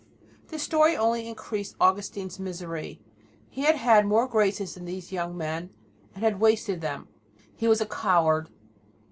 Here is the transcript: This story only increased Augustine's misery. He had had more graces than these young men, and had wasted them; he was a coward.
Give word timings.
This 0.47 0.63
story 0.63 0.97
only 0.97 1.29
increased 1.29 1.75
Augustine's 1.79 2.39
misery. 2.39 2.99
He 3.51 3.65
had 3.65 3.75
had 3.75 4.07
more 4.07 4.25
graces 4.27 4.73
than 4.73 4.85
these 4.85 5.11
young 5.11 5.37
men, 5.37 5.69
and 6.15 6.23
had 6.23 6.39
wasted 6.39 6.81
them; 6.81 7.07
he 7.55 7.67
was 7.67 7.81
a 7.81 7.85
coward. 7.85 8.49